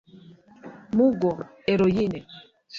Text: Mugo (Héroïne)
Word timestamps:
Mugo 0.95 1.31
(Héroïne) 1.67 2.19